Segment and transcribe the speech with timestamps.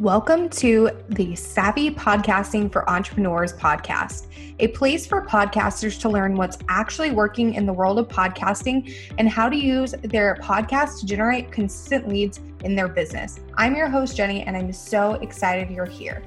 [0.00, 4.26] Welcome to the Savvy Podcasting for Entrepreneurs podcast,
[4.58, 9.28] a place for podcasters to learn what's actually working in the world of podcasting and
[9.28, 13.38] how to use their podcast to generate consistent leads in their business.
[13.56, 16.24] I'm your host, Jenny, and I'm so excited you're here.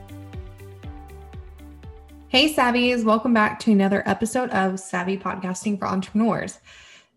[2.30, 6.62] Hey, Savvies, welcome back to another episode of Savvy Podcasting for Entrepreneurs.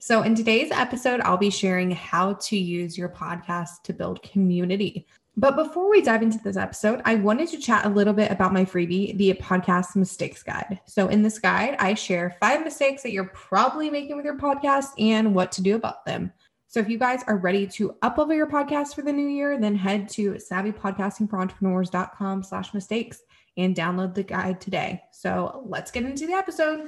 [0.01, 5.07] So, in today's episode, I'll be sharing how to use your podcast to build community.
[5.41, 8.53] But before we dive into this episode, I wanted to chat a little bit about
[8.53, 10.81] my freebie, the podcast mistakes guide.
[10.85, 14.89] So, in this guide, I share five mistakes that you're probably making with your podcast
[14.99, 16.31] and what to do about them.
[16.69, 19.75] So, if you guys are ready to uplevel your podcast for the new year, then
[19.75, 23.23] head to savvypodcastingforentrepreneurs.com slash mistakes
[23.57, 25.01] and download the guide today.
[25.11, 26.87] So, let's get into the episode.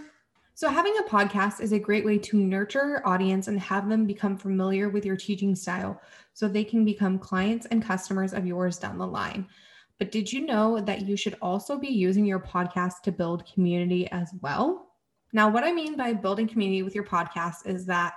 [0.54, 4.06] So, having a podcast is a great way to nurture your audience and have them
[4.06, 6.00] become familiar with your teaching style
[6.34, 9.46] so they can become clients and customers of yours down the line.
[9.98, 14.10] But did you know that you should also be using your podcast to build community
[14.10, 14.92] as well?
[15.32, 18.14] Now, what I mean by building community with your podcast is that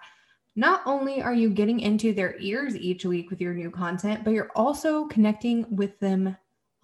[0.58, 4.34] not only are you getting into their ears each week with your new content, but
[4.34, 6.36] you're also connecting with them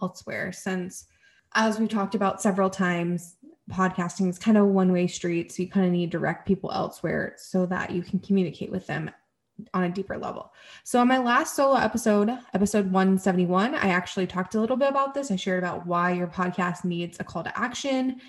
[0.02, 0.52] elsewhere.
[0.52, 1.08] Since,
[1.53, 3.36] as we talked about several times,
[3.72, 5.52] podcasting is kind of a one way street.
[5.52, 8.88] So you kind of need to direct people elsewhere so that you can communicate with
[8.88, 9.09] them
[9.73, 10.52] on a deeper level.
[10.83, 15.14] So, on my last solo episode, episode 171, I actually talked a little bit about
[15.14, 15.31] this.
[15.31, 18.19] I shared about why your podcast needs a call to action.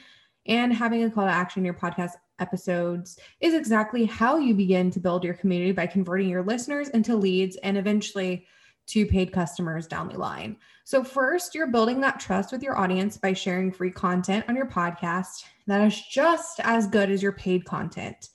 [0.46, 4.90] And having a call to action in your podcast episodes is exactly how you begin
[4.90, 8.46] to build your community by converting your listeners into leads and eventually
[8.86, 10.56] to paid customers down the line.
[10.84, 14.68] So, first, you're building that trust with your audience by sharing free content on your
[14.68, 18.28] podcast that is just as good as your paid content.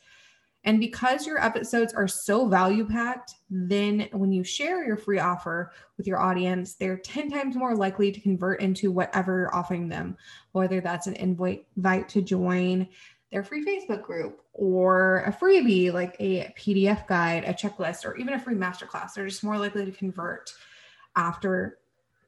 [0.64, 5.72] And because your episodes are so value packed, then when you share your free offer
[5.96, 10.18] with your audience, they're 10 times more likely to convert into whatever you're offering them,
[10.52, 12.86] whether that's an invite to join
[13.32, 18.34] their free Facebook group or a freebie like a PDF guide, a checklist, or even
[18.34, 19.14] a free masterclass.
[19.14, 20.54] They're just more likely to convert
[21.16, 21.80] after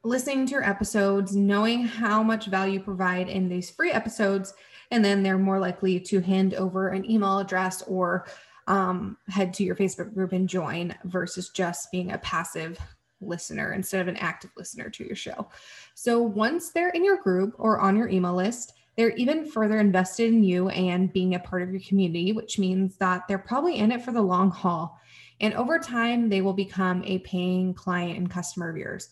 [0.03, 4.53] listening to your episodes, knowing how much value you provide in these free episodes,
[4.91, 8.27] and then they're more likely to hand over an email address or
[8.67, 12.77] um, head to your Facebook group and join versus just being a passive
[13.21, 15.49] listener instead of an active listener to your show.
[15.95, 20.27] So once they're in your group or on your email list, they're even further invested
[20.33, 23.91] in you and being a part of your community, which means that they're probably in
[23.91, 24.99] it for the long haul.
[25.41, 29.09] And over time, they will become a paying client and customer of yours.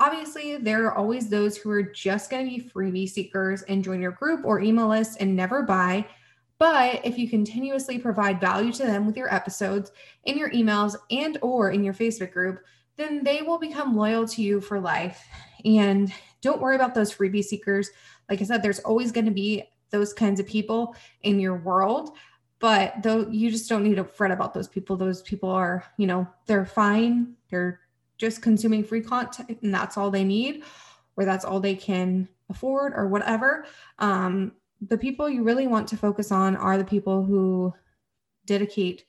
[0.00, 4.00] Obviously, there are always those who are just going to be freebie seekers and join
[4.00, 6.06] your group or email list and never buy.
[6.58, 9.92] But if you continuously provide value to them with your episodes,
[10.24, 12.60] in your emails, and or in your Facebook group,
[12.96, 15.24] then they will become loyal to you for life.
[15.64, 17.90] And don't worry about those freebie seekers
[18.28, 22.16] like I said, there's always going to be those kinds of people in your world,
[22.58, 24.96] but though you just don't need to fret about those people.
[24.96, 27.34] Those people are, you know, they're fine.
[27.50, 27.80] They're
[28.18, 30.64] just consuming free content and that's all they need,
[31.16, 33.64] or that's all they can afford, or whatever.
[33.98, 37.72] Um, the people you really want to focus on are the people who
[38.44, 39.04] dedicate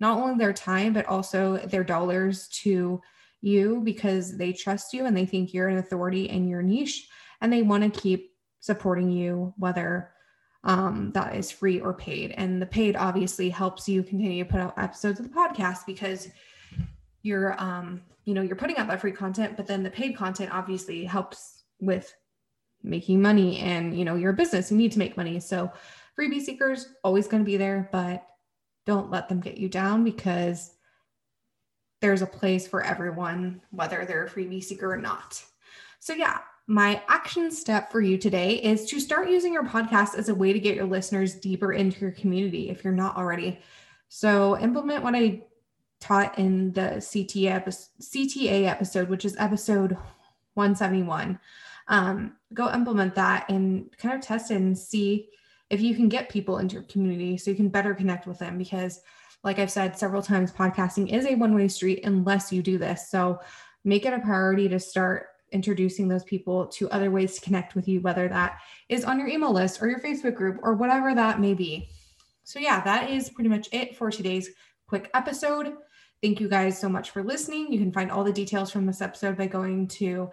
[0.00, 3.00] not only their time, but also their dollars to
[3.40, 7.08] you because they trust you and they think you're an authority in your niche
[7.40, 10.10] and they want to keep supporting you, whether
[10.64, 12.32] um, that is free or paid.
[12.32, 16.28] And the paid obviously helps you continue to put out episodes of the podcast because
[17.22, 20.52] you're, um, you know, you're putting out that free content, but then the paid content
[20.52, 22.12] obviously helps with
[22.82, 25.38] making money and, you know, you're a business, you need to make money.
[25.38, 25.70] So
[26.18, 28.26] freebie seekers always going to be there, but
[28.86, 30.75] don't let them get you down because
[32.00, 35.42] there's a place for everyone, whether they're a freebie seeker or not.
[35.98, 40.28] So yeah, my action step for you today is to start using your podcast as
[40.28, 43.60] a way to get your listeners deeper into your community if you're not already.
[44.08, 45.42] So, implement what I
[46.00, 49.92] taught in the CTA, episode, CTA episode, which is episode
[50.54, 51.38] 171.
[51.88, 55.28] Um, go implement that and kind of test it and see
[55.70, 58.58] if you can get people into your community so you can better connect with them.
[58.58, 59.00] Because,
[59.46, 63.08] like I've said several times, podcasting is a one way street unless you do this.
[63.08, 63.38] So,
[63.84, 67.86] make it a priority to start introducing those people to other ways to connect with
[67.86, 68.58] you, whether that
[68.88, 71.88] is on your email list or your Facebook group or whatever that may be.
[72.42, 74.50] So, yeah, that is pretty much it for today's
[74.88, 75.74] quick episode.
[76.20, 77.72] Thank you guys so much for listening.
[77.72, 80.28] You can find all the details from this episode by going to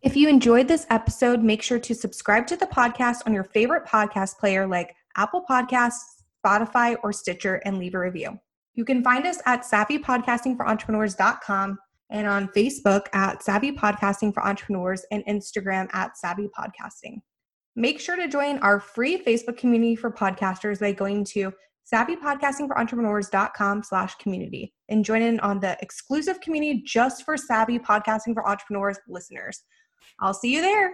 [0.00, 3.84] If you enjoyed this episode, make sure to subscribe to the podcast on your favorite
[3.84, 8.40] podcast player like Apple Podcasts, Spotify, or Stitcher and leave a review.
[8.74, 11.78] You can find us at savvypodcastingforentrepreneurs.com
[12.10, 17.20] and on Facebook at Savvy Podcasting for Entrepreneurs and Instagram at Savvy Podcasting.
[17.76, 21.52] Make sure to join our free Facebook community for podcasters by going to
[21.92, 28.48] savvypodcastingforentrepreneurs.com slash community and join in on the exclusive community just for savvy podcasting for
[28.48, 29.62] entrepreneurs listeners.
[30.20, 30.92] I'll see you there.